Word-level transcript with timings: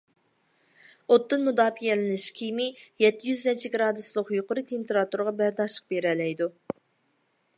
ئوتتىن 1.15 1.43
مۇداپىئەلىنىش 1.49 2.25
كىيىمى 2.39 2.65
يەتتە 3.03 3.29
يۈز 3.29 3.45
نەچچە 3.49 3.71
گرادۇسلۇق 3.75 4.33
يۇقىرى 4.39 4.65
تېمپېراتۇرىغا 4.73 5.37
بەرداشلىق 5.43 5.95
بېرەلەيدۇ. 5.95 6.49